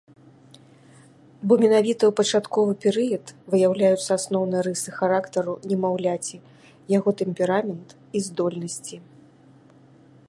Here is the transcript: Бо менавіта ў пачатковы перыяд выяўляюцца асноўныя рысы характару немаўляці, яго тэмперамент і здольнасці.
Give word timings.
Бо 1.49 1.53
менавіта 1.63 2.03
ў 2.07 2.11
пачатковы 2.19 2.73
перыяд 2.85 3.25
выяўляюцца 3.55 4.09
асноўныя 4.19 4.61
рысы 4.69 4.89
характару 4.99 5.53
немаўляці, 5.73 6.37
яго 6.97 7.09
тэмперамент 7.23 7.89
і 8.09 8.25
здольнасці. 8.31 8.95